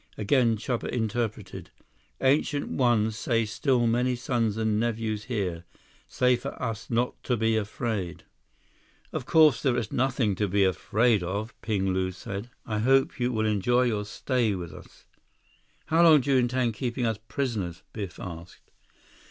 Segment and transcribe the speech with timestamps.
[0.17, 1.69] Again Chuba interpreted.
[2.21, 5.63] "Ancient One say still many sons and nephews here.
[6.07, 8.23] Say for us not to be afraid."
[9.13, 12.49] "Of course there is nothing to be afraid of," Ping Lu said.
[12.65, 15.05] "I hope you will enjoy your stay with us."
[15.85, 18.71] "How long do you intend keeping us prisoners?" Biff asked.